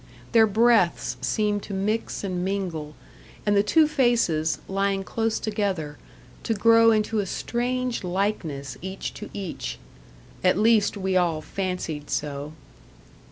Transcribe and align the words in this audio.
Their 0.31 0.47
breaths 0.47 1.15
seemed 1.21 1.61
to 1.61 1.75
mix 1.75 2.23
and 2.23 2.43
mingle, 2.43 2.95
and 3.45 3.55
the 3.55 3.61
two 3.61 3.87
faces, 3.87 4.57
lying 4.67 5.03
close 5.03 5.39
together, 5.39 5.99
to 6.41 6.55
grow 6.55 6.89
into 6.89 7.19
a 7.19 7.27
strange 7.27 8.03
likeness 8.03 8.79
each 8.81 9.13
to 9.13 9.29
each. 9.31 9.77
At 10.43 10.57
least, 10.57 10.97
we 10.97 11.15
all 11.15 11.39
fancied 11.39 12.09
so. 12.09 12.53